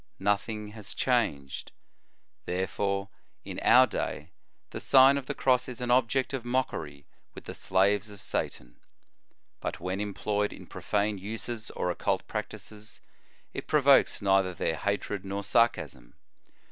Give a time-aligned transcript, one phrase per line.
[0.17, 1.73] Nothing has changed.
[2.45, 3.09] Therefore
[3.45, 4.31] in our day
[4.71, 8.79] the Sign of the Cross is an object of mockery with the slaves of Satan;
[9.59, 12.99] but when employed in profane uses or occult practices,
[13.53, 16.15] it pro vokes neither their hatred nor sarcasm.